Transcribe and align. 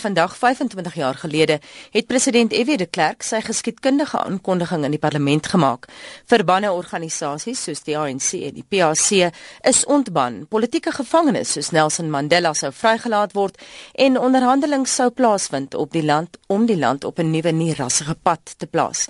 Vandag 0.00 0.36
25 0.36 0.94
jaar 0.94 1.14
gelede 1.14 1.60
het 1.90 2.06
president 2.06 2.54
F.W. 2.54 2.76
de 2.76 2.86
Klerk 2.86 3.22
sy 3.22 3.42
geskiedkundige 3.44 4.16
aankondiging 4.18 4.84
in 4.84 4.94
die 4.94 4.98
parlement 4.98 5.46
gemaak. 5.46 5.84
Verbande 6.24 6.70
organisasies 6.72 7.60
soos 7.66 7.84
die 7.84 7.98
ANC 7.98 8.30
en 8.38 8.56
die 8.56 8.64
PAC 8.64 9.28
is 9.68 9.84
ontban. 9.84 10.46
Politieke 10.48 10.92
gevangenes 10.96 11.52
soos 11.52 11.68
Nelson 11.76 12.08
Mandela 12.10 12.54
sou 12.56 12.70
vrygelaat 12.72 13.34
word 13.36 13.60
en 13.92 14.16
onderhandelinge 14.16 14.88
sou 14.88 15.10
plaasvind 15.10 15.76
op 15.76 15.92
die 15.92 16.04
land 16.04 16.38
om 16.48 16.64
die 16.66 16.78
land 16.78 17.04
op 17.04 17.18
'n 17.18 17.30
nuwe 17.30 17.52
nie-rassige 17.52 18.16
pad 18.22 18.40
te 18.56 18.66
plaas. 18.66 19.06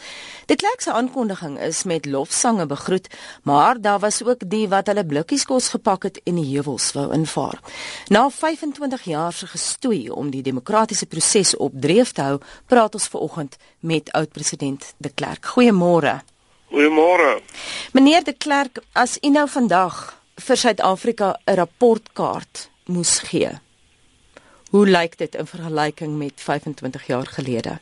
De 0.46 0.56
Klerk 0.56 0.80
se 0.80 0.92
aankondiging 0.92 1.60
is 1.60 1.82
met 1.82 2.06
lofsange 2.06 2.66
begroet, 2.66 3.08
maar 3.42 3.80
daar 3.80 3.98
was 3.98 4.24
ook 4.24 4.50
die 4.50 4.68
wat 4.68 4.86
hulle 4.86 5.06
blikkies 5.06 5.44
kos 5.44 5.68
gepak 5.68 6.02
het 6.02 6.20
en 6.24 6.34
die 6.34 6.54
heuwels 6.54 6.92
wou 6.92 7.12
invaar. 7.12 7.60
Na 8.08 8.30
25 8.30 9.02
jaar 9.02 9.32
se 9.32 9.46
gestoei 9.46 10.10
om 10.10 10.30
die 10.30 10.42
demokrasie 10.42 10.78
demokratiese 10.80 11.06
proses 11.06 11.56
op 11.56 11.72
dreef 11.74 12.12
te 12.12 12.22
hou, 12.22 12.38
praat 12.66 12.94
ons 12.94 13.08
ver 13.08 13.20
oggend 13.20 13.56
met 13.80 14.12
oud-president 14.12 14.94
De 14.98 15.10
Klerk. 15.14 15.44
Goeiemôre. 15.52 16.22
Goeiemôre. 16.70 17.40
Meneer 17.92 18.24
De 18.24 18.32
Klerk, 18.32 18.80
as 18.92 19.18
u 19.20 19.28
nou 19.28 19.48
vandag 19.48 20.16
vir 20.36 20.56
Suid-Afrika 20.56 21.40
'n 21.46 21.54
rapportkaart 21.54 22.70
moes 22.86 23.18
gee, 23.18 23.50
hoe 24.70 24.86
lyk 24.86 25.18
dit 25.18 25.34
in 25.34 25.46
vergelyking 25.46 26.18
met 26.18 26.32
25 26.36 27.06
jaar 27.06 27.26
gelede? 27.26 27.78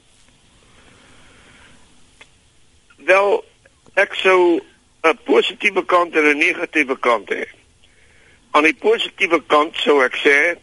Wel, 2.96 3.44
ek 3.94 4.14
sou 4.14 4.60
'n 5.02 5.18
positiewe 5.24 5.84
kant 5.84 6.14
en 6.14 6.24
'n 6.24 6.38
negatiewe 6.38 6.98
kant 6.98 7.30
hê. 7.30 7.46
Aan 8.50 8.62
die 8.62 8.74
positiewe 8.74 9.42
kant 9.46 9.76
sou 9.76 10.02
ek 10.02 10.16
sê 10.16 10.58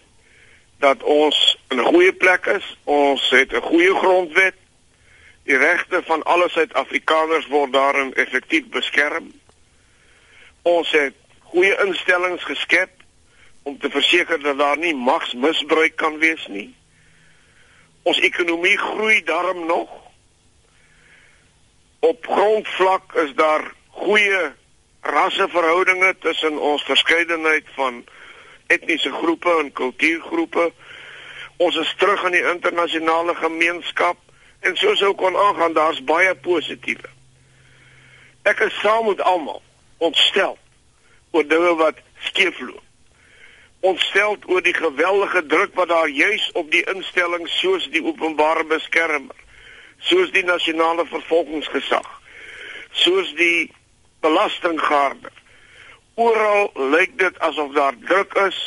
dat 0.79 1.03
ons 1.03 1.57
in 1.69 1.79
'n 1.79 1.85
goeie 1.85 2.13
plek 2.13 2.45
is. 2.45 2.77
Ons 2.83 3.29
het 3.29 3.51
'n 3.53 3.61
goeie 3.61 3.95
grondwet. 3.95 4.55
Die 5.43 5.57
regte 5.57 6.01
van 6.03 6.23
alle 6.23 6.49
Suid-Afrikaners 6.49 7.47
word 7.47 7.73
daarin 7.73 8.13
effektief 8.13 8.65
beskerm. 8.65 9.31
Ons 10.61 10.91
het 10.91 11.13
goeie 11.39 11.77
instellings 11.85 12.43
geskep 12.43 12.89
om 13.63 13.79
te 13.79 13.89
verseker 13.89 14.41
dat 14.41 14.57
daar 14.57 14.77
nie 14.77 14.95
magsmisbruik 14.95 15.95
kan 15.95 16.17
wees 16.17 16.47
nie. 16.47 16.75
Ons 18.03 18.19
ekonomie 18.19 18.77
groei 18.77 19.23
daarom 19.23 19.65
nog. 19.65 19.89
Op 21.99 22.25
grondvlak 22.25 23.13
is 23.13 23.33
daar 23.33 23.73
goeie 23.89 24.51
rasseverhoudinge 25.01 26.15
tussen 26.19 26.57
ons 26.57 26.83
verskeidenheid 26.83 27.65
van 27.73 28.05
etniese 28.67 29.11
groepe 29.11 29.57
en 29.59 29.71
kultuurgroepe. 29.71 30.71
Ons 31.57 31.75
is 31.75 31.93
terug 31.97 32.23
in 32.23 32.35
die 32.35 32.47
internasionale 32.51 33.35
gemeenskap 33.35 34.17
en 34.59 34.77
soos 34.77 35.03
ook 35.03 35.17
kon 35.17 35.37
aangaan, 35.37 35.73
daar's 35.73 36.03
baie 36.03 36.35
positiewe. 36.35 37.09
Ek 38.45 38.59
is 38.59 38.79
saam 38.81 39.07
met 39.07 39.21
almal 39.21 39.61
ontstel 39.97 40.57
oor 41.31 41.47
dinge 41.47 41.75
wat 41.75 42.01
skeefloop. 42.29 42.81
Ontstel 43.85 44.37
oor 44.49 44.61
die 44.65 44.73
geweldige 44.73 45.45
druk 45.45 45.73
wat 45.77 45.89
daar 45.93 46.09
juis 46.09 46.49
op 46.53 46.71
die 46.71 46.83
instellings 46.89 47.59
soos 47.59 47.85
die 47.93 48.01
openbare 48.03 48.65
beskermer, 48.65 49.35
soos 49.99 50.31
die 50.33 50.43
nasionale 50.45 51.05
vervolgingsgesag, 51.05 52.07
soos 52.91 53.33
die 53.37 53.71
belastinggarde 54.25 55.29
oral 56.15 56.71
lyk 56.73 57.17
dit 57.19 57.39
asof 57.39 57.73
daar 57.73 57.95
druk 58.07 58.33
is 58.47 58.59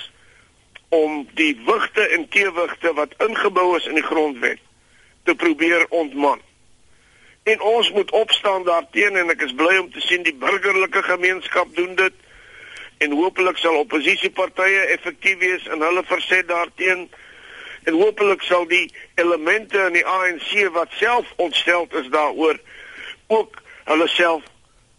om 0.89 1.27
die 1.35 1.53
wigte 1.67 2.09
en 2.17 2.29
teewigte 2.29 2.93
wat 2.95 3.15
ingebou 3.25 3.77
is 3.77 3.87
in 3.87 3.95
die 3.95 4.07
grondwet 4.07 4.61
te 5.25 5.35
probeer 5.35 5.87
ontman. 5.89 6.41
En 7.43 7.61
ons 7.61 7.91
moet 7.93 8.11
opstaan 8.11 8.65
daarteenoor 8.65 9.21
en 9.21 9.33
ek 9.37 9.45
is 9.49 9.55
bly 9.57 9.77
om 9.77 9.91
te 9.93 10.01
sien 10.01 10.25
die 10.25 10.37
burgerlike 10.37 11.03
gemeenskap 11.03 11.75
doen 11.77 11.95
dit 11.97 12.27
en 13.05 13.17
hopelik 13.17 13.57
sal 13.61 13.79
oppositiepartye 13.85 14.85
effektief 14.97 15.39
wees 15.39 15.67
in 15.73 15.85
hulle 15.85 16.05
verset 16.09 16.49
daarteenoor 16.49 17.27
en 17.89 17.95
hopelik 17.95 18.43
sal 18.43 18.67
die 18.69 18.91
elemente 19.15 19.79
in 19.87 19.95
die 19.97 20.07
ANC 20.07 20.51
wat 20.75 20.93
self 21.01 21.31
ontstel 21.37 21.87
is 22.01 22.11
daaroor 22.13 22.59
ook 23.33 23.63
hulle 23.89 24.09
self 24.13 24.43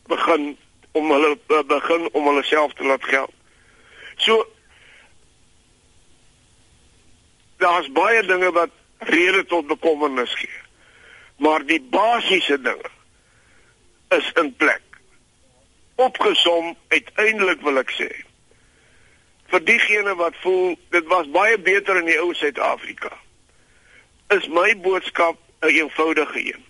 begin 0.09 0.55
om 0.91 1.11
hulle 1.11 1.37
uh, 1.47 1.63
begin 1.67 2.09
om 2.11 2.27
hulle 2.27 2.43
self 2.43 2.73
te 2.73 2.85
laat 2.85 3.03
geld. 3.03 3.33
So 4.17 4.45
daar's 7.57 7.91
baie 7.91 8.23
dinge 8.23 8.51
wat 8.51 8.73
rede 8.97 9.45
tot 9.45 9.67
bekommernis 9.67 10.33
gee. 10.33 10.59
Maar 11.37 11.65
die 11.65 11.81
basiese 11.81 12.61
dinge 12.61 12.91
is 14.09 14.31
in 14.41 14.55
plek. 14.55 14.81
Opgesom 15.95 16.75
uiteindelik 16.87 17.61
wil 17.61 17.83
ek 17.83 17.93
sê 17.97 18.09
vir 19.49 19.63
diegene 19.65 20.13
wat 20.15 20.35
voel 20.43 20.75
dit 20.93 21.05
was 21.09 21.29
baie 21.33 21.57
beter 21.57 21.97
in 21.97 22.05
die 22.05 22.19
ou 22.21 22.33
Suid-Afrika. 22.37 23.09
Is 24.29 24.45
my 24.47 24.75
boodskap 24.77 25.39
'n 25.65 25.73
eenvoudige 25.73 26.39
een 26.53 26.68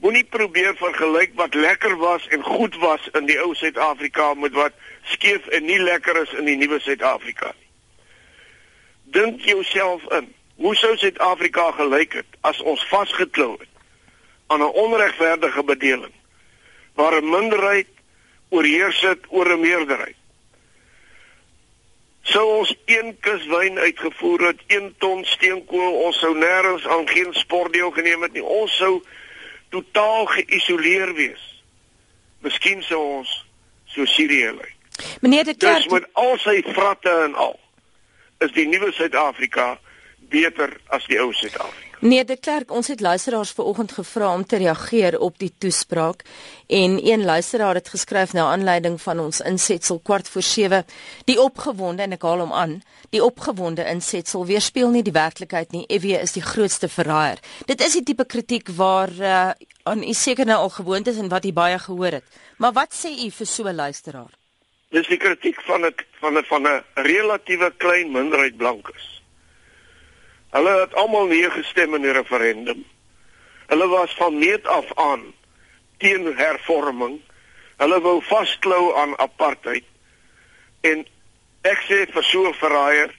moenie 0.00 0.24
probeer 0.24 0.76
vergelyk 0.76 1.32
wat 1.34 1.54
lekker 1.54 1.96
was 1.96 2.28
en 2.28 2.42
goed 2.42 2.76
was 2.80 3.08
in 3.12 3.26
die 3.28 3.38
ou 3.40 3.54
Suid-Afrika 3.54 4.34
met 4.34 4.52
wat 4.56 4.72
skeef 5.12 5.46
en 5.46 5.64
nie 5.68 5.80
lekker 5.80 6.22
is 6.22 6.32
in 6.40 6.48
die 6.48 6.56
nuwe 6.56 6.80
Suid-Afrika 6.80 7.52
nie. 7.52 7.68
Dink 9.12 9.40
jouself 9.44 10.06
in. 10.16 10.30
Hoe 10.60 10.74
sou 10.76 10.96
Suid-Afrika 10.96 11.70
gelyk 11.76 12.16
het 12.20 12.40
as 12.40 12.60
ons 12.60 12.86
vasgeklou 12.88 13.52
het 13.58 13.68
aan 14.46 14.62
'n 14.62 14.76
onregverdige 14.84 15.64
bedeling 15.64 16.14
waar 16.94 17.20
'n 17.20 17.30
minderheid 17.30 17.88
oorheers 18.48 19.00
het 19.00 19.20
oor 19.28 19.52
'n 19.52 19.60
meerderheid? 19.60 20.16
Sou 22.22 22.58
ons 22.58 22.76
een 22.84 23.16
kus 23.20 23.46
wyn 23.46 23.78
uitgevoer 23.78 24.40
het, 24.46 24.60
1 24.66 24.94
ton 24.98 25.24
steenkool, 25.24 25.92
ons 25.92 26.18
sou 26.18 26.36
nêrens 26.36 26.86
aan 26.86 27.08
geen 27.08 27.34
sportdeel 27.34 27.90
geneem 27.90 28.22
het 28.22 28.32
nie. 28.32 28.44
Ons 28.44 28.76
sou 28.76 29.02
totaal 29.70 30.26
geïsoleer 30.26 31.14
wees. 31.14 31.42
Miskien 32.44 32.82
sou 32.82 33.00
ons 33.20 33.32
so 33.90 34.06
Sirië 34.06 34.52
lyk. 34.56 34.76
Meneer 35.20 35.44
de 35.44 35.54
Klerk, 35.54 35.82
dus 35.82 35.92
met 35.92 36.08
al 36.12 36.36
sy 36.38 36.60
vratte 36.72 37.12
en 37.24 37.34
al, 37.34 37.56
is 38.44 38.52
die 38.56 38.66
nuwe 38.68 38.92
Suid-Afrika 38.92 39.72
beter 40.32 40.76
as 40.94 41.06
die 41.08 41.20
ou 41.20 41.32
Suid-Afrika. 41.32 41.89
Nee, 42.02 42.24
de 42.24 42.36
Klerk, 42.36 42.70
ons 42.72 42.88
het 42.88 43.00
luisteraars 43.00 43.50
vanoggend 43.52 43.92
gevra 43.92 44.34
om 44.34 44.46
te 44.46 44.56
reageer 44.56 45.18
op 45.18 45.38
die 45.38 45.52
toespraak 45.58 46.22
en 46.66 46.94
een 47.04 47.24
luisteraar 47.24 47.74
het 47.74 47.88
geskryf 47.88 48.32
na 48.32 48.46
aanleiding 48.48 48.96
van 49.02 49.20
ons 49.20 49.40
insetsel 49.40 49.98
kwart 49.98 50.28
voor 50.28 50.42
7. 50.42 50.86
Die 51.24 51.36
opgewonde 51.40 52.02
en 52.02 52.16
ek 52.16 52.24
haal 52.24 52.40
hom 52.40 52.56
aan, 52.56 52.78
die 53.12 53.20
opgewonde 53.24 53.84
insetsel 53.84 54.46
weerspieël 54.48 54.94
nie 54.96 55.04
die 55.04 55.12
werklikheid 55.12 55.76
nie. 55.76 55.84
EW 55.92 56.16
is 56.22 56.32
die 56.32 56.44
grootste 56.44 56.88
verraaier. 56.88 57.44
Dit 57.68 57.84
is 57.84 57.92
die 57.92 58.04
tipe 58.08 58.24
kritiek 58.24 58.72
waar 58.80 59.12
uh, 59.20 59.50
aan 59.84 60.00
u 60.00 60.16
seker 60.16 60.48
nou 60.48 60.56
al 60.56 60.72
gewoond 60.80 61.12
is 61.12 61.20
en 61.20 61.28
wat 61.28 61.44
u 61.44 61.52
baie 61.52 61.78
gehoor 61.78 62.22
het. 62.22 62.42
Maar 62.56 62.72
wat 62.80 62.96
sê 62.96 63.12
u 63.12 63.28
vir 63.28 63.46
so 63.46 63.68
'n 63.68 63.76
luisteraar? 63.76 64.32
Dis 64.88 65.06
die 65.06 65.20
kritiek 65.20 65.60
van 65.68 65.84
'n 65.84 65.94
van 66.20 66.38
'n 66.38 66.44
van 66.48 66.62
'n 66.62 66.82
relatiewe 66.94 67.72
klein 67.76 68.12
minderheid 68.12 68.56
blankes. 68.56 69.19
Hulle 70.50 70.80
het 70.80 70.94
almal 70.94 71.26
nee 71.30 71.50
gestem 71.50 71.94
in 71.94 72.02
die 72.02 72.14
referendum. 72.14 72.82
Hulle 73.70 73.86
was 73.88 74.14
van 74.18 74.38
meet 74.38 74.66
af 74.66 74.88
aan 74.98 75.32
teen 76.02 76.26
hervorming. 76.36 77.20
Hulle 77.76 78.00
wou 78.00 78.18
vasklou 78.22 78.96
aan 78.98 79.18
apartheid. 79.18 79.84
En 80.80 81.04
ek 81.62 81.84
sê 81.86 82.06
vir 82.12 82.24
so 82.24 82.48
'n 82.48 82.54
verraaier, 82.54 83.14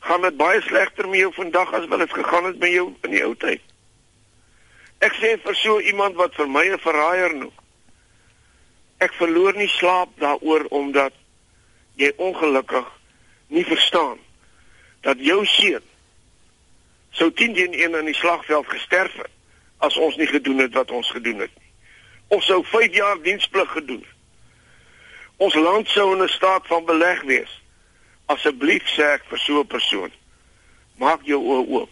gaan 0.00 0.22
dit 0.22 0.36
baie 0.36 0.60
slegter 0.60 1.08
met 1.08 1.18
jou 1.18 1.32
vandag 1.32 1.72
as 1.72 1.86
wat 1.86 1.98
dit 1.98 2.12
gegaan 2.12 2.44
het 2.44 2.58
met 2.58 2.72
jou 2.72 2.94
in 3.02 3.10
die 3.10 3.24
ou 3.24 3.34
tyd. 3.34 3.62
Ek 5.00 5.12
sê 5.12 5.36
vir 5.42 5.54
so 5.54 5.80
iemand 5.80 6.14
wat 6.14 6.34
vir 6.34 6.48
my 6.48 6.64
'n 6.68 6.78
verraaier 6.78 7.34
noem. 7.34 7.52
Ek 8.98 9.12
verloor 9.12 9.54
nie 9.56 9.68
slaap 9.68 10.08
daaroor 10.20 10.66
omdat 10.70 11.12
jy 11.96 12.12
ongelukkig 12.16 12.86
nie 13.46 13.64
verstaan 13.64 14.18
dat 15.00 15.16
jou 15.18 15.46
seun 15.46 15.89
sou 17.20 17.28
10 17.36 17.54
teen 17.54 17.76
1 17.76 17.98
in 18.00 18.08
die 18.08 18.16
slagveld 18.16 18.68
gesterf 18.72 19.12
het 19.20 19.30
as 19.84 19.96
ons 19.96 20.16
nie 20.20 20.28
gedoen 20.28 20.58
het 20.60 20.74
wat 20.76 20.90
ons 20.92 21.08
gedoen 21.12 21.38
het 21.44 21.52
nie. 21.56 21.68
Ons 22.36 22.48
sou 22.48 22.60
5 22.68 22.96
jaar 22.96 23.20
diensplig 23.24 23.70
gedoen 23.72 24.02
het. 24.04 24.16
Ons 25.40 25.56
land 25.56 25.88
sou 25.88 26.10
in 26.16 26.22
'n 26.22 26.28
staat 26.28 26.66
van 26.66 26.84
beleg 26.84 27.22
wees. 27.22 27.52
Asseblief 28.26 28.84
sê 28.96 29.04
ek 29.16 29.24
vir 29.28 29.38
so 29.38 29.60
'n 29.60 29.66
persoon, 29.66 30.12
maak 30.96 31.20
jou 31.24 31.40
oë 31.40 31.68
oop 31.68 31.90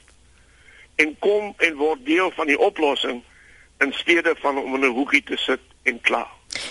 en 0.97 1.17
kom 1.19 1.55
en 1.57 1.77
word 1.77 2.05
deel 2.05 2.31
van 2.31 2.47
die 2.47 2.59
oplossing 2.59 3.23
in 3.79 3.93
steede 3.93 4.35
van 4.41 4.59
om 4.59 4.75
in 4.75 4.85
'n 4.85 4.95
hoekie 4.95 5.23
te 5.23 5.37
sit 5.37 5.61
en 5.83 6.01
kla. 6.01 6.27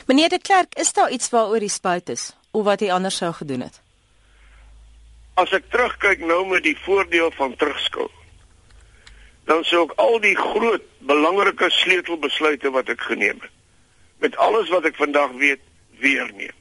Meneer 0.05 0.29
de 0.29 0.39
Klerk, 0.39 0.75
is 0.75 0.93
daar 0.93 1.11
iets 1.11 1.29
waaroor 1.29 1.61
u 1.61 1.67
spyt 1.67 2.09
is 2.09 2.35
of 2.51 2.63
wat 2.63 2.79
hy 2.79 2.91
anders 2.91 3.17
sou 3.17 3.33
gedoen 3.33 3.61
het? 3.61 3.81
as 5.37 5.53
ek 5.53 5.67
terugkyk 5.69 6.23
nou 6.25 6.41
met 6.49 6.65
die 6.65 6.77
voordeel 6.81 7.29
van 7.37 7.53
terugskou, 7.61 8.07
dan 9.47 9.63
sou 9.63 9.85
ek 9.87 9.93
al 10.03 10.19
die 10.23 10.35
groot 10.35 10.83
belangrike 11.07 11.69
sleutelbesluite 11.71 12.71
wat 12.75 12.89
ek 12.91 13.05
geneem 13.09 13.39
het 13.41 13.53
met 14.19 14.35
alles 14.41 14.69
wat 14.73 14.85
ek 14.89 14.95
vandag 14.97 15.31
weet 15.37 15.61
weer 16.01 16.25
neem. 16.33 16.53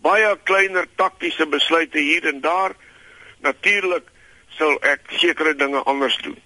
Baie 0.00 0.30
kleiner 0.48 0.86
taktiese 0.96 1.46
besluite 1.52 1.98
hier 1.98 2.24
en 2.30 2.40
daar. 2.40 2.72
Natuurlik 3.44 4.08
sal 4.56 4.78
ek 4.88 5.10
sekere 5.20 5.52
dinge 5.54 5.82
anders 5.84 6.16
doen. 6.24 6.38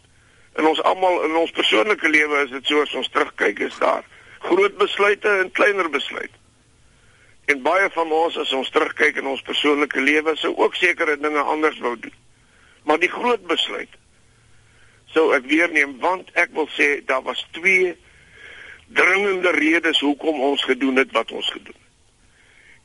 In 0.59 0.67
ons 0.67 0.83
almal 0.83 1.23
in 1.29 1.37
ons 1.39 1.55
persoonlike 1.55 2.11
lewe 2.11 2.43
is 2.45 2.51
dit 2.51 2.67
so 2.67 2.83
as 2.83 2.95
ons 2.99 3.11
terugkyk 3.15 3.63
is 3.69 3.79
daar 3.79 4.03
groot 4.41 4.77
besluite 4.81 5.29
en 5.29 5.53
kleiner 5.53 5.91
besluite. 5.93 6.35
En 7.53 7.63
baie 7.63 7.91
van 7.93 8.13
ons 8.13 8.39
as 8.41 8.53
ons 8.57 8.71
terugkyk 8.73 9.21
in 9.21 9.29
ons 9.31 9.43
persoonlike 9.47 10.01
lewe 10.01 10.35
sou 10.41 10.55
ook 10.57 10.75
sekere 10.75 11.19
dinge 11.21 11.43
anders 11.55 11.79
wou 11.85 11.95
doen. 12.01 12.15
Maar 12.89 12.99
die 12.99 13.13
groot 13.13 13.47
besluit 13.47 14.00
sou 15.15 15.31
ek 15.35 15.47
weer 15.51 15.73
neem 15.73 15.99
want 16.03 16.31
ek 16.39 16.53
wil 16.57 16.69
sê 16.77 17.01
daar 17.07 17.23
was 17.23 17.43
twee 17.57 17.97
dringende 18.87 19.51
redes 19.55 20.01
hoekom 20.01 20.41
ons 20.41 20.65
gedoen 20.65 20.97
het 20.97 21.13
wat 21.15 21.33
ons 21.33 21.51
gedoen 21.51 21.77
het. 21.77 21.89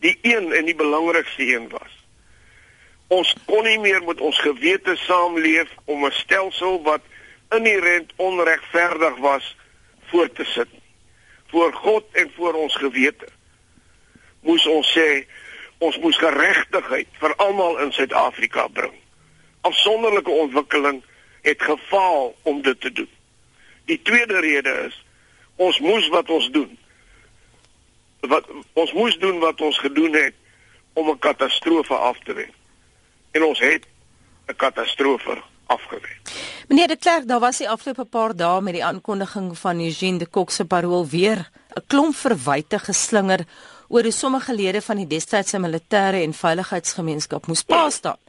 Die 0.06 0.18
een 0.22 0.52
en 0.54 0.66
die 0.66 0.78
belangrikste 0.78 1.48
een 1.54 1.70
was 1.70 1.94
ons 3.08 3.36
kon 3.46 3.64
nie 3.64 3.78
meer 3.80 4.02
met 4.04 4.22
ons 4.22 4.38
gewete 4.42 4.96
saamleef 5.06 5.70
om 5.86 6.06
'n 6.06 6.12
stelsel 6.12 6.82
wat 6.84 7.02
inherënt 7.54 8.14
onregverdig 8.16 9.18
was 9.18 9.56
voor 10.10 10.32
te 10.32 10.46
sit 10.46 10.70
voor 11.48 11.74
God 11.74 12.04
en 12.12 12.32
voor 12.36 12.54
ons 12.54 12.76
gewete 12.76 13.28
moes 14.42 14.66
ons 14.68 14.98
sê 14.98 15.26
ons 15.78 15.98
moes 15.98 16.18
geregtigheid 16.18 17.08
vir 17.20 17.34
almal 17.44 17.80
in 17.84 17.92
Suid-Afrika 17.92 18.68
bring. 18.68 18.94
Afsonderlike 19.62 20.32
ontwikkeling 20.32 21.02
het 21.46 21.62
gefaal 21.62 22.36
om 22.42 22.62
dit 22.62 22.82
te 22.82 22.92
doen. 22.92 23.10
Die 23.86 24.02
tweede 24.02 24.40
rede 24.40 24.70
is 24.88 25.06
ons 25.56 25.80
moes 25.80 26.08
wat 26.10 26.30
ons 26.30 26.50
doen. 26.52 26.78
Wat 28.20 28.46
ons 28.74 28.94
moes 28.94 29.18
doen 29.22 29.40
wat 29.40 29.62
ons 29.62 29.78
gedoen 29.80 30.14
het 30.14 30.34
om 30.94 31.10
'n 31.10 31.20
katastrofe 31.20 31.94
af 31.94 32.18
te 32.20 32.34
wen. 32.34 32.52
En 33.32 33.44
ons 33.44 33.60
het 33.60 33.86
'n 34.48 34.56
katastrofe 34.56 35.42
afgewen. 35.66 36.18
Meneer 36.68 36.88
de 36.88 36.98
Klerk, 36.98 37.28
daar 37.28 37.40
was 37.40 37.58
die 37.58 37.70
afgelope 37.70 38.06
paar 38.06 38.36
dae 38.36 38.62
met 38.62 38.74
die 38.74 38.86
aankondiging 38.86 39.58
van 39.58 39.80
Eugene 39.80 40.18
de 40.18 40.26
Kok 40.26 40.52
se 40.52 40.66
parool 40.66 41.08
weer 41.08 41.50
'n 41.74 41.84
klomp 41.88 42.16
verwyte 42.16 42.80
geslinger 42.80 43.46
oor 43.88 44.04
hoe 44.04 44.12
sommige 44.12 44.56
lede 44.56 44.82
van 44.82 44.98
die 44.98 45.08
destydse 45.08 45.60
militêre 45.60 46.24
en 46.24 46.34
veiligheidsgemeenskap 46.34 47.48
moes 47.48 47.64
pa 47.64 47.90
staan 47.90 48.22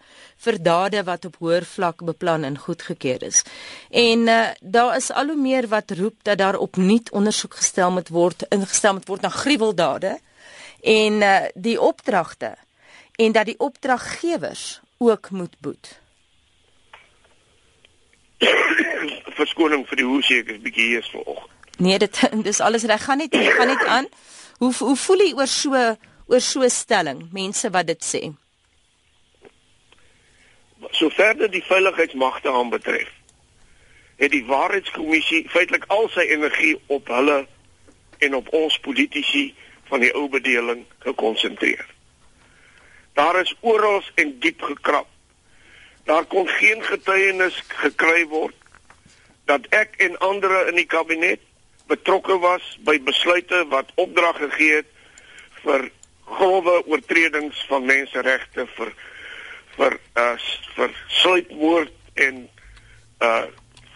vir 0.44 0.58
dade 0.62 1.02
wat 1.04 1.24
op 1.24 1.36
hoër 1.40 1.64
vlak 1.64 2.02
beplan 2.04 2.44
en 2.44 2.58
goedgekeur 2.58 3.22
is. 3.22 3.42
En 3.90 4.28
uh, 4.28 4.48
daar 4.60 4.96
is 4.96 5.10
al 5.12 5.32
hoe 5.32 5.40
meer 5.40 5.68
wat 5.68 5.90
roep 5.90 6.14
dat 6.22 6.38
daar 6.38 6.56
opnuut 6.56 7.10
ondersoek 7.10 7.54
gestel 7.54 7.90
moet 7.90 8.08
word 8.08 8.46
ingestel 8.48 8.92
moet 8.92 9.08
word 9.08 9.20
na 9.20 9.28
gruweldade 9.28 10.18
en 10.82 11.22
uh, 11.22 11.36
die 11.54 11.80
opdragte 11.80 12.56
en 13.16 13.32
dat 13.32 13.46
die 13.46 13.58
opdraggewers 13.58 14.80
ook 14.98 15.30
moet 15.30 15.56
boet. 15.60 16.00
Verskoning 19.36 19.86
vir 19.88 19.96
die 19.96 20.06
hoe 20.06 20.22
seker 20.22 20.60
bietjie 20.60 20.90
hier 20.92 21.04
is 21.04 21.10
vanoggend. 21.12 21.52
Nee, 21.76 21.98
dit 21.98 22.20
dis 22.48 22.60
alles 22.60 22.84
reg. 22.88 23.04
Gaan 23.04 23.18
net 23.18 23.36
gaan 23.36 23.66
net 23.66 23.84
aan. 23.84 24.08
Hoe 24.58 24.72
hoe 24.78 24.96
voel 24.96 25.22
jy 25.26 25.32
oor 25.36 25.50
so 25.50 25.80
oor 26.26 26.40
so 26.40 26.68
stelling, 26.68 27.26
mense 27.32 27.70
wat 27.70 27.86
dit 27.86 28.04
sê? 28.04 28.22
Sover 30.96 31.36
dit 31.36 31.52
die 31.58 31.64
veiligheidsmagte 31.66 32.50
aanbetref, 32.50 33.10
het 34.16 34.32
die 34.32 34.44
waarheidskommissie 34.48 35.44
feitelik 35.52 35.84
al 35.92 36.08
sy 36.14 36.24
energie 36.32 36.74
op 36.86 37.12
hulle 37.12 37.42
en 38.24 38.38
op 38.38 38.48
ons 38.56 38.78
politici 38.80 39.50
van 39.90 40.00
die 40.00 40.12
ou 40.16 40.24
bedeling 40.32 40.86
gekonsentreer. 41.04 41.84
Daar 43.16 43.40
is 43.40 43.54
oral 43.60 44.02
en 44.14 44.38
diep 44.40 44.62
gekrap. 44.62 45.08
Daar 46.04 46.24
kon 46.24 46.48
geen 46.48 46.82
getuienis 46.84 47.62
gekry 47.82 48.24
word 48.30 48.54
dat 49.46 49.66
ek 49.74 49.94
en 50.02 50.18
ander 50.18 50.52
in 50.70 50.80
die 50.80 50.88
kabinet 50.90 51.42
betrokke 51.86 52.38
was 52.38 52.78
by 52.84 52.98
besluite 53.02 53.66
wat 53.68 53.92
opdrag 53.94 54.36
gegee 54.36 54.74
het 54.80 54.90
vir 55.62 55.90
grove 56.26 56.86
oortredings 56.86 57.66
van 57.70 57.86
menseregte 57.86 58.66
vir 58.76 58.92
vir 59.76 59.98
uh 60.18 60.34
vir 60.76 60.96
sluitmoord 61.20 61.92
en 62.26 62.48
uh 63.22 63.44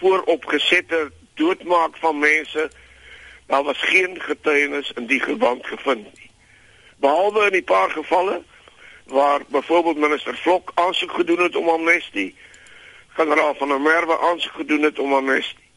vooropgesette 0.01 1.11
doodmaak 1.37 1.97
van 2.01 2.19
mense. 2.19 2.71
Daar 3.47 3.63
was 3.63 3.81
geen 3.81 4.21
getuienis 4.21 4.93
in 4.97 5.07
die 5.07 5.21
gewand 5.21 5.67
gevind 5.67 6.07
nie. 6.15 6.31
Behalwe 6.97 7.51
in 7.51 7.57
'n 7.57 7.65
paar 7.65 7.91
gevalle 7.91 8.43
waar 9.05 9.41
byvoorbeeld 9.49 9.97
minister 9.97 10.37
Vlok 10.37 10.73
aansoek 10.75 11.13
gedoen 11.13 11.43
het 11.43 11.57
om 11.57 11.69
amnestie 11.69 12.37
generaal 13.09 13.55
van 13.55 13.69
der 13.69 13.81
Merwe 13.81 14.19
aansoek 14.19 14.53
gedoen 14.53 14.83
het 14.83 14.99
om 14.99 15.15
amnestie 15.15 15.70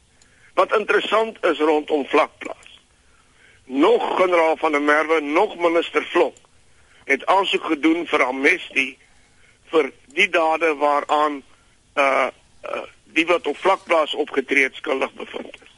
Wat 0.53 0.77
interessant 0.77 1.45
is 1.45 1.59
rondom 1.59 2.05
vlakplaas. 2.05 2.79
Nog 3.65 4.15
generaal 4.15 4.57
van 4.57 4.71
der 4.71 4.81
Merwe, 4.81 5.21
nog 5.21 5.55
minister 5.57 6.03
Vlok 6.03 6.35
het 7.03 7.25
aansoek 7.25 7.63
gedoen 7.63 8.05
vir 8.07 8.23
amnestie 8.23 8.97
vir 9.71 9.89
die 10.15 10.29
dade 10.29 10.75
waaraan 10.79 11.41
uh, 11.95 12.27
uh 12.63 12.83
die 13.13 13.25
wat 13.29 13.47
op 13.47 13.57
vlakplaas 13.61 14.13
opgetree 14.17 14.63
het 14.63 14.75
skuldig 14.75 15.11
bevind 15.13 15.53
is. 15.61 15.73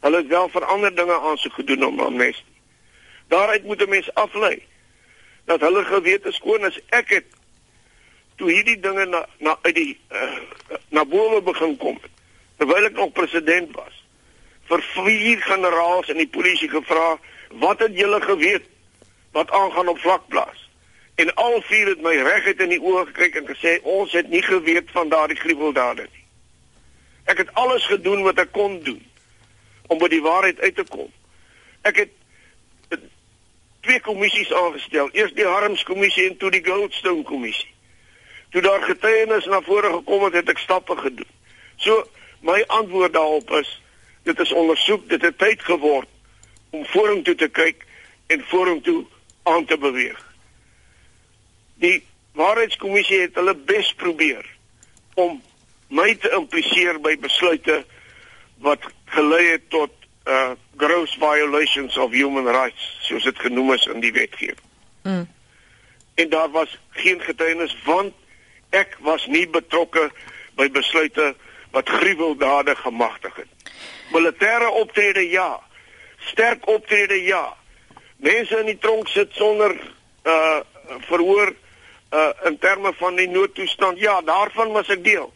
Hulle 0.00 0.16
het 0.16 0.26
wel 0.26 0.48
vir 0.48 0.64
ander 0.64 0.94
dinge 0.94 1.18
aansoek 1.20 1.52
gedoen 1.52 1.84
om 1.86 2.00
amnestie. 2.00 2.56
Daaruit 3.28 3.64
moet 3.64 3.82
'n 3.82 3.88
mens 3.88 4.14
aflei 4.14 4.66
dat 5.44 5.60
hulle 5.60 5.84
gewete 5.84 6.32
skoon 6.32 6.66
is. 6.66 6.80
Ek 6.88 7.08
het 7.08 7.24
toe 8.36 8.50
hierdie 8.50 8.80
dinge 8.80 9.04
na 9.04 9.26
na 9.38 9.58
uit 9.62 9.74
die 9.74 10.00
uh, 10.10 10.38
na 10.88 11.04
bowe 11.04 11.42
begin 11.42 11.76
kom 11.76 12.00
terwyl 12.56 12.84
ek 12.84 12.98
nog 12.98 13.12
president 13.12 13.74
was 13.76 14.03
vir 14.68 14.84
vier 14.94 15.40
generaals 15.44 16.08
in 16.08 16.20
die 16.22 16.30
polisie 16.30 16.68
gevra 16.68 17.16
wat 17.64 17.82
het 17.84 17.96
julle 17.98 18.20
geweet 18.20 18.68
wat 19.32 19.50
aangaan 19.50 19.88
op 19.88 19.98
vlakplaas 19.98 20.64
en 21.14 21.34
al 21.34 21.60
vier 21.62 21.92
het 21.92 22.02
my 22.02 22.14
reguit 22.26 22.60
in 22.60 22.72
die 22.74 22.82
oë 22.82 23.06
gekyk 23.12 23.40
en 23.40 23.50
gesê 23.50 23.78
ons 23.82 24.12
het 24.12 24.28
nie 24.30 24.42
geweet 24.42 24.90
van 24.90 25.08
daardie 25.08 25.38
gruweldade 25.38 26.08
nie. 26.08 26.24
Ek 27.30 27.38
het 27.38 27.52
alles 27.60 27.86
gedoen 27.86 28.24
wat 28.26 28.40
ek 28.42 28.50
kon 28.52 28.80
doen 28.82 29.00
om 29.86 30.00
by 30.00 30.08
die 30.10 30.22
waarheid 30.24 30.60
uit 30.60 30.74
te 30.76 30.84
kom. 30.90 31.10
Ek 31.86 32.02
het 32.02 32.98
twee 33.84 34.00
kommissies 34.00 34.52
aangestel. 34.52 35.10
Eers 35.12 35.32
die 35.36 35.46
Harms 35.46 35.84
kommissie 35.84 36.26
en 36.30 36.36
toe 36.40 36.50
die 36.50 36.64
Goldstone 36.64 37.22
kommissie. 37.28 37.70
Toe 38.50 38.62
daar 38.64 38.82
getuienis 38.82 39.46
na 39.50 39.60
vore 39.62 39.92
gekom 39.92 40.24
het 40.24 40.38
het 40.40 40.50
ek 40.54 40.62
stappe 40.62 40.96
gedoen. 40.98 41.30
So 41.76 42.04
my 42.40 42.62
antwoord 42.66 43.12
daarop 43.12 43.50
is 43.60 43.70
dit 44.24 44.38
is 44.40 44.52
ondersoek, 44.52 45.08
dit 45.08 45.22
het 45.22 45.38
tyd 45.38 45.62
geword 45.62 46.08
om 46.70 46.86
vorentoe 46.90 47.34
te 47.34 47.48
kyk 47.48 47.84
en 48.26 48.44
vorentoe 48.50 49.04
aan 49.42 49.64
te 49.64 49.78
beweeg. 49.78 50.20
Die 51.74 52.02
waarheidskommissie 52.32 53.20
het 53.20 53.36
hulle 53.38 53.54
bes 53.54 53.92
probeer 54.00 54.46
om 55.14 55.42
my 55.94 56.14
te 56.18 56.32
impliseer 56.34 56.98
by 57.04 57.14
besluite 57.20 57.84
wat 58.64 58.82
gelei 59.14 59.44
het 59.52 59.68
tot 59.70 59.92
uh 60.24 60.54
gross 60.80 61.12
violations 61.20 61.96
of 62.00 62.10
human 62.10 62.48
rights 62.48 62.84
soos 63.04 63.26
dit 63.28 63.38
genoem 63.38 63.74
is 63.74 63.84
in 63.86 64.00
die 64.00 64.12
wetgewing. 64.12 64.58
Mm. 65.02 65.28
En 66.14 66.28
daar 66.28 66.50
was 66.50 66.78
geen 66.90 67.20
getuienis 67.20 67.76
want 67.84 68.14
ek 68.70 68.96
was 69.04 69.26
nie 69.26 69.46
betrokke 69.48 70.08
by 70.56 70.70
besluite 70.70 71.34
wat 71.70 71.88
gruweldade 71.88 72.74
gemagtig 72.76 73.36
het. 73.36 73.53
Militêre 74.12 74.70
optrede 74.70 75.30
ja. 75.30 75.60
Sterk 76.18 76.68
optrede 76.68 77.22
ja. 77.24 77.56
Mense 78.16 78.60
in 78.60 78.66
die 78.66 78.78
tronk 78.78 79.08
sit 79.08 79.32
sonder 79.32 79.76
uh 80.24 80.60
verhoor 81.08 81.54
uh 82.12 82.30
in 82.48 82.58
terme 82.58 82.92
van 82.98 83.16
die 83.16 83.28
noodtoestand. 83.28 83.98
Ja, 83.98 84.20
daarvan 84.20 84.72
was 84.72 84.88
ek 84.88 85.04
deel. 85.04 85.32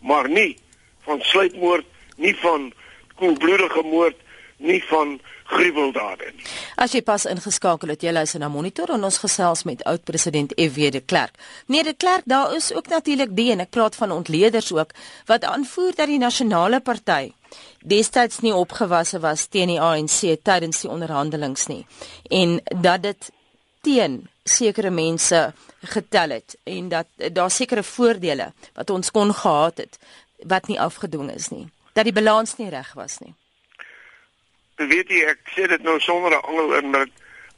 Maar 0.00 0.28
nie 0.28 0.58
van 1.02 1.20
sluitmoord, 1.20 1.86
nie 2.16 2.34
van 2.36 2.72
koelbloedige 3.16 3.82
moord, 3.82 4.16
nie 4.56 4.82
van 4.84 5.20
gruweldade 5.52 6.30
nie. 6.36 6.46
As 6.80 6.94
jy 6.94 7.02
pas 7.06 7.26
ingeskakel 7.28 7.92
het, 7.92 8.04
jy 8.04 8.12
luister 8.14 8.40
na 8.42 8.48
Monitor 8.52 8.94
en 8.94 9.04
ons 9.04 9.18
gesels 9.22 9.64
met 9.68 9.82
oud-president 9.88 10.54
FW 10.56 10.92
de 10.94 11.02
Klerk. 11.04 11.36
Nee, 11.66 11.84
de 11.84 11.94
Klerk, 11.94 12.24
daar 12.30 12.54
is 12.56 12.72
ook 12.74 12.88
natuurlik 12.92 13.34
die 13.36 13.50
en 13.52 13.64
ek 13.66 13.74
praat 13.74 13.98
van 13.98 14.14
ontleeders 14.14 14.72
ook 14.72 14.94
wat 15.30 15.44
aanvoer 15.44 15.94
dat 15.98 16.10
die 16.10 16.20
nasionale 16.22 16.80
party 16.80 17.32
destyds 17.80 18.40
nie 18.40 18.54
opgewasse 18.54 19.20
was 19.20 19.46
teen 19.46 19.68
die 19.68 19.80
ANC 19.80 20.20
tydens 20.42 20.80
die 20.80 20.90
onderhandelings 20.90 21.66
nie 21.66 21.86
en 22.30 22.60
dat 22.80 23.02
dit 23.02 23.30
teen 23.82 24.28
sekere 24.44 24.90
mense 24.90 25.52
getel 25.82 26.30
het 26.30 26.56
en 26.64 26.88
dat 26.88 27.06
daar 27.32 27.50
sekere 27.50 27.82
voordele 27.82 28.52
wat 28.74 28.90
ons 28.90 29.10
kon 29.10 29.34
gehad 29.34 29.76
het 29.76 29.98
wat 30.46 30.66
nie 30.66 30.80
afgedwing 30.80 31.30
is 31.30 31.48
nie. 31.48 31.68
Dat 31.92 32.04
die 32.04 32.12
balans 32.12 32.56
nie 32.56 32.68
reg 32.70 32.92
was 32.94 33.18
nie. 33.18 33.34
Weet 34.76 35.10
jy, 35.10 35.22
ek 35.30 35.42
sê 35.54 35.68
dit 35.70 35.82
nou 35.82 35.98
sonder 36.00 36.32
'n 36.32 36.42
angel 36.42 36.74
in 36.74 36.92
dat 36.92 37.08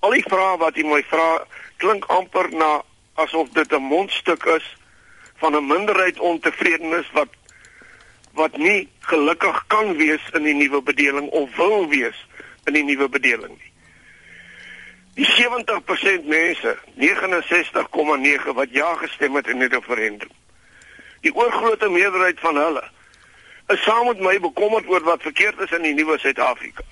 al 0.01 0.11
die 0.11 0.25
vrae 0.29 0.57
wat 0.59 0.77
jy 0.77 0.85
my 0.85 1.03
vra 1.03 1.47
klink 1.77 2.05
amper 2.07 2.51
na 2.53 2.83
asof 3.15 3.49
dit 3.53 3.73
'n 3.73 3.83
mondstuk 3.83 4.45
is 4.45 4.77
van 5.37 5.57
'n 5.57 5.67
minderheid 5.67 6.19
ontevredenis 6.19 7.11
wat 7.13 7.29
wat 8.35 8.57
nie 8.57 8.89
gelukkig 9.11 9.65
kan 9.67 9.97
wees 9.97 10.23
in 10.33 10.43
die 10.43 10.55
nuwe 10.55 10.83
bedeling 10.83 11.29
of 11.31 11.57
wil 11.57 11.89
wees 11.89 12.19
in 12.65 12.75
die 12.75 12.85
nuwe 12.85 13.09
bedeling 13.09 13.55
nie. 13.55 13.73
Die 15.15 15.27
70% 15.31 16.27
mense, 16.27 16.75
69,9 16.99 18.55
wat 18.59 18.73
ja 18.75 18.95
gestem 18.95 19.35
het 19.35 19.47
in 19.47 19.63
die 19.63 19.69
referendum. 19.71 20.31
Die 21.23 21.35
oorgrootste 21.35 21.89
meerderheid 21.89 22.41
van 22.41 22.59
hulle 22.59 22.83
is 23.73 23.83
saam 23.83 24.07
met 24.07 24.21
my 24.21 24.35
bekommerd 24.41 24.89
oor 24.91 25.07
wat 25.07 25.23
verkeerd 25.23 25.61
is 25.65 25.71
in 25.73 25.87
die 25.87 25.95
nuwe 25.95 26.19
Suid-Afrika. 26.19 26.83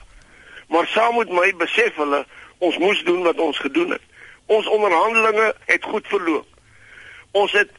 Maar 0.69 0.87
saam 0.87 1.19
met 1.19 1.35
my 1.35 1.51
besef 1.59 1.99
hulle 1.99 2.23
ons 2.59 2.79
moes 2.79 3.03
doen 3.05 3.27
wat 3.27 3.43
ons 3.43 3.59
gedoen 3.59 3.91
het. 3.91 4.07
Ons 4.47 4.67
onderhandelinge 4.71 5.53
het 5.67 5.85
goed 5.85 6.07
verloop. 6.07 6.47
Ons 7.33 7.53
het 7.53 7.75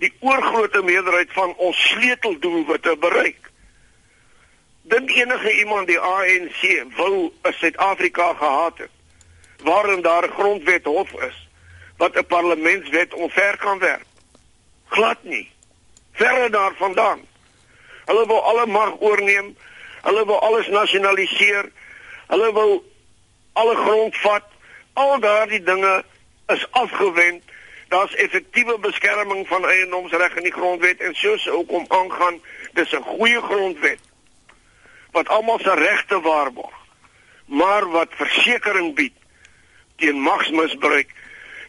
die 0.00 0.12
oorgrootste 0.20 0.82
meerderheid 0.82 1.32
van 1.36 1.54
ons 1.56 1.80
sleuteldoelwitte 1.90 2.96
bereik. 3.00 3.50
Dink 4.82 5.10
enige 5.12 5.52
iemand 5.60 5.86
die 5.86 5.98
ANC 5.98 6.62
wou 6.96 7.32
'n 7.42 7.52
Suid-Afrika 7.52 8.32
gehad 8.34 8.78
het 8.78 8.90
waarin 9.62 10.02
daar 10.02 10.24
'n 10.24 10.32
grondwet 10.32 10.84
hof 10.84 11.12
is 11.12 11.48
wat 11.96 12.16
'n 12.16 12.26
parlementswet 12.26 13.14
onver 13.14 13.56
kan 13.56 13.78
werk. 13.78 14.06
Glad 14.88 15.22
nie. 15.22 15.50
Verre 16.12 16.50
daarvandaan. 16.50 17.20
Hulle 18.04 18.26
wil 18.26 18.42
alle 18.42 18.66
mag 18.66 19.00
oorneem. 19.00 19.56
Hulle 20.02 20.26
wil 20.26 20.40
alles 20.40 20.68
nasionaliseer. 20.68 21.70
Hulle 22.26 22.52
wil 22.52 22.84
alle 23.52 23.76
grond 23.76 24.16
vat. 24.16 24.44
Al 24.92 25.20
daardie 25.20 25.62
dinge 25.62 26.04
is 26.46 26.66
afgewend. 26.70 27.42
Daar's 27.90 28.14
effektiewe 28.14 28.78
beskerming 28.78 29.48
van 29.48 29.64
eiendomsreg 29.66 30.36
in 30.38 30.46
die 30.46 30.54
grondwet 30.54 31.00
en 31.02 31.14
soos 31.14 31.48
ook 31.48 31.72
om 31.72 31.84
aangaan, 31.88 32.40
dis 32.72 32.92
'n 32.94 33.02
goeie 33.02 33.40
grondwet 33.42 33.98
wat 35.10 35.28
almal 35.28 35.58
se 35.58 35.74
regte 35.74 36.20
waarborg, 36.20 36.76
maar 37.44 37.90
wat 37.90 38.08
versekering 38.10 38.94
bied 38.94 39.12
teen 39.96 40.20
magsmisbruik 40.20 41.10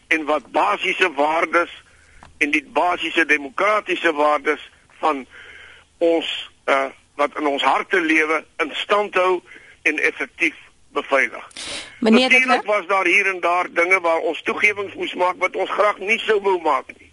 en 0.08 0.24
wat 0.24 0.50
basiese 0.50 1.12
waardes 1.12 1.82
en 2.38 2.50
die 2.50 2.64
basiese 2.64 3.24
demokratiese 3.24 4.12
waardes 4.12 4.70
van 4.98 5.26
ons 5.98 6.50
uh, 6.64 6.86
wat 7.14 7.38
in 7.38 7.46
ons 7.46 7.62
harte 7.62 8.00
lewe 8.00 8.44
in 8.56 8.70
stand 8.74 9.14
hou 9.14 9.42
en 9.82 9.98
effektief 9.98 10.56
beveilig. 10.92 11.48
Meneer 12.00 12.28
Dit 12.28 12.64
was 12.64 12.86
daar 12.86 13.06
hier 13.06 13.26
en 13.26 13.40
daar 13.40 13.66
dinge 13.72 14.00
waar 14.00 14.18
ons 14.18 14.42
toegewings 14.42 14.94
moes 14.94 15.14
maak 15.14 15.34
wat 15.38 15.56
ons 15.56 15.70
graag 15.70 15.98
nie 15.98 16.18
sou 16.18 16.40
wou 16.40 16.60
maak 16.60 16.86
nie. 16.98 17.10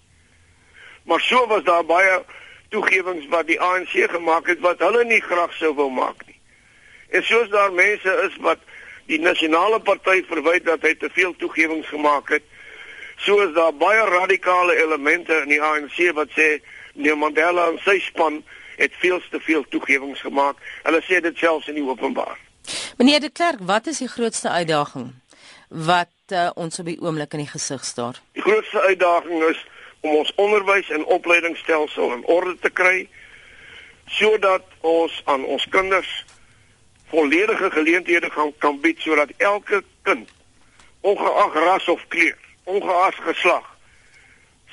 Maar 1.04 1.22
so 1.22 1.48
was 1.48 1.64
daar 1.64 1.86
baie 1.86 2.24
toegewings 2.70 3.28
wat 3.28 3.48
die 3.48 3.62
ANC 3.62 3.94
gemaak 4.12 4.48
het 4.48 4.60
wat 4.60 4.80
hulle 4.80 5.04
nie 5.06 5.22
graag 5.22 5.54
sou 5.54 5.74
wou 5.74 5.90
maak 5.92 6.26
nie. 6.26 6.40
En 7.10 7.24
soos 7.24 7.50
daar 7.50 7.72
mense 7.74 8.16
is 8.28 8.36
wat 8.46 8.60
die 9.06 9.20
nasionale 9.20 9.80
party 9.80 10.22
verwyd 10.30 10.66
dat 10.66 10.82
hy 10.86 10.94
te 10.96 11.10
veel 11.14 11.34
toegewings 11.36 11.88
gemaak 11.88 12.30
het. 12.30 12.44
So 13.18 13.42
is 13.42 13.54
daar 13.54 13.74
baie 13.74 14.04
radikale 14.10 14.76
elemente 14.84 15.42
in 15.44 15.56
die 15.56 15.62
ANC 15.62 15.98
wat 16.14 16.30
sê 16.38 16.60
nee 16.94 17.16
Mandela 17.16 17.72
en 17.72 17.80
sy 17.86 17.98
span 18.04 18.44
het 18.80 18.94
veel 19.02 19.22
te 19.30 19.40
veel 19.40 19.66
toegewings 19.70 20.22
gemaak. 20.22 20.62
Hulle 20.84 21.02
sê 21.08 21.20
dit 21.22 21.38
selfs 21.38 21.68
in 21.68 21.82
die 21.82 21.88
openbaar. 21.88 22.38
Meneer 23.00 23.20
de 23.20 23.30
Klerk, 23.30 23.60
wat 23.60 23.88
is 23.88 23.98
die 23.98 24.08
grootste 24.08 24.50
uitdaging 24.50 25.14
wat 25.68 26.12
uh, 26.28 26.50
ons 26.56 26.80
op 26.80 26.86
die 26.86 26.98
oomblik 27.00 27.32
in 27.32 27.46
die 27.46 27.48
gesig 27.48 27.86
staar? 27.88 28.18
Die 28.36 28.44
grootste 28.44 28.82
uitdaging 28.82 29.44
is 29.48 29.62
om 30.00 30.18
ons 30.18 30.34
onderwys 30.36 30.90
en 30.92 31.06
opleidingsstelsel 31.06 32.12
in 32.14 32.26
orde 32.26 32.58
te 32.60 32.70
kry 32.70 33.08
sodat 34.12 34.66
ons 34.82 35.22
aan 35.32 35.46
ons 35.46 35.68
kinders 35.72 36.10
volledige 37.14 37.70
geleenthede 37.72 38.30
gaan 38.36 38.52
kan 38.58 38.82
bied 38.84 39.00
sodat 39.00 39.32
elke 39.38 39.80
kind 40.02 40.28
ongeag 41.00 41.56
ras 41.56 41.88
of 41.88 42.04
kleur, 42.08 42.36
ongeag 42.64 43.24
geslag 43.30 43.72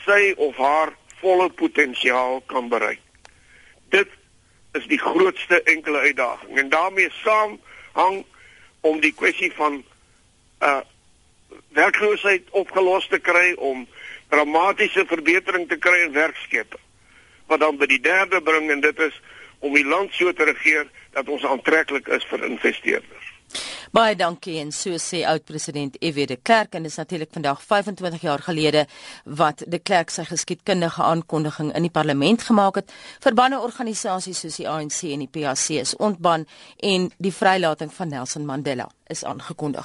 sy 0.02 0.34
of 0.48 0.58
haar 0.58 0.96
volle 1.22 1.46
potensiaal 1.62 2.42
kan 2.50 2.74
bereik. 2.74 3.06
Dit 3.94 4.10
is 4.74 4.90
die 4.90 4.98
grootste 4.98 5.62
enkele 5.62 6.02
uitdaging 6.10 6.58
en 6.58 6.74
daarmee 6.74 7.14
saam 7.22 7.58
hang 7.96 8.22
om 8.86 9.00
die 9.00 9.14
kwessie 9.14 9.52
van 9.56 9.82
uh 10.60 10.82
werkloosheid 11.76 12.48
opgelos 12.56 13.06
te 13.08 13.18
kry 13.20 13.52
om 13.60 13.84
dramatiese 14.32 15.04
verbetering 15.06 15.68
te 15.68 15.76
kry 15.76 15.98
in 16.06 16.14
werkskepping 16.14 16.82
wat 17.46 17.60
dan 17.60 17.76
by 17.78 17.86
die 17.90 18.00
derde 18.02 18.40
bring 18.42 18.70
en 18.72 18.80
dit 18.82 19.02
is 19.04 19.20
om 19.64 19.74
die 19.76 19.86
land 19.86 20.14
so 20.16 20.32
te 20.32 20.48
regeer 20.48 20.88
dat 21.14 21.28
ons 21.32 21.44
aantreklik 21.46 22.08
is 22.12 22.24
vir 22.30 22.44
investeerders. 22.48 23.25
Baie 23.92 24.16
dankie 24.16 24.58
en 24.60 24.72
so 24.72 24.96
sê 25.00 25.22
oud-president 25.28 25.98
F.W. 26.00 26.26
de 26.26 26.36
Klerk 26.36 26.74
en 26.74 26.82
dit 26.82 26.90
is 26.90 26.96
natuurlik 26.96 27.32
vandag 27.32 27.62
25 27.62 28.20
jaar 28.22 28.42
gelede 28.42 28.86
wat 29.24 29.62
de 29.66 29.78
Klerk 29.78 30.10
sy 30.10 30.24
geskiedkundige 30.24 31.02
aankondiging 31.02 31.74
in 31.74 31.86
die 31.86 31.92
parlement 31.92 32.42
gemaak 32.42 32.80
het. 32.82 32.92
Verbande 33.20 33.60
organisasies 33.60 34.40
soos 34.40 34.56
die 34.56 34.68
ANC 34.68 35.02
en 35.10 35.26
die 35.26 35.30
PAC 35.30 35.68
is 35.80 35.96
ontban 35.96 36.46
en 36.80 37.10
die 37.18 37.32
vrylating 37.32 37.92
van 37.92 38.08
Nelson 38.08 38.46
Mandela 38.46 38.88
is 39.06 39.24
aangekondig. 39.24 39.84